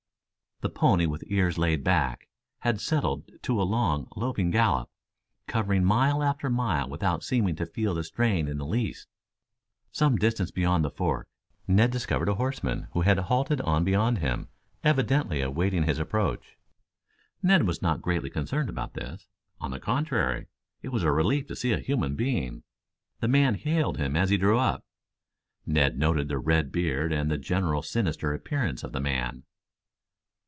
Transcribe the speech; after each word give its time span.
The 0.63 0.69
pony 0.69 1.07
with 1.07 1.23
ears 1.25 1.57
laid 1.57 1.83
back 1.83 2.27
had 2.59 2.79
settled 2.79 3.31
to 3.41 3.59
a 3.59 3.63
long, 3.63 4.07
loping 4.15 4.51
gallop, 4.51 4.91
covering 5.47 5.83
mile 5.83 6.21
after 6.21 6.51
mile 6.51 6.87
without 6.87 7.23
seeming 7.23 7.55
to 7.55 7.65
feel 7.65 7.95
the 7.95 8.03
strain 8.03 8.47
in 8.47 8.59
the 8.59 8.65
least. 8.67 9.07
Some 9.91 10.17
distance 10.17 10.51
beyond 10.51 10.85
the 10.85 10.91
Fork, 10.91 11.27
Ned 11.67 11.89
descried 11.89 12.27
a 12.27 12.35
horseman 12.35 12.89
who 12.91 13.01
had 13.01 13.17
halted 13.17 13.59
on 13.61 13.83
beyond 13.83 14.19
him, 14.19 14.49
evidently 14.83 15.41
awaiting 15.41 15.81
his 15.81 15.97
approach. 15.97 16.53
Ned 17.41 17.65
was 17.65 17.81
not 17.81 18.03
greatly 18.03 18.29
concerned 18.29 18.69
about 18.69 18.93
this. 18.93 19.25
On 19.59 19.71
the 19.71 19.79
contrary, 19.79 20.45
it 20.83 20.89
was 20.89 21.01
a 21.01 21.11
relief 21.11 21.47
to 21.47 21.55
see 21.55 21.71
a 21.71 21.79
human 21.79 22.15
being. 22.15 22.61
The 23.19 23.27
man 23.27 23.55
hailed 23.55 23.97
him 23.97 24.15
as 24.15 24.29
he 24.29 24.37
drew 24.37 24.59
up. 24.59 24.85
Ned 25.65 25.97
noted 25.97 26.27
the 26.27 26.37
red 26.37 26.71
beard 26.71 27.11
and 27.11 27.31
the 27.31 27.39
general 27.39 27.81
sinister 27.81 28.31
appearance 28.31 28.83
of 28.83 28.91
the 28.91 29.01
man. 29.01 29.41